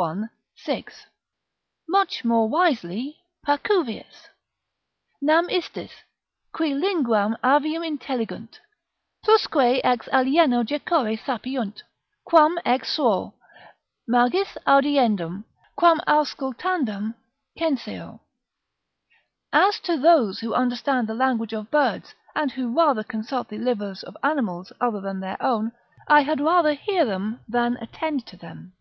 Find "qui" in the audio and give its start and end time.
6.50-6.72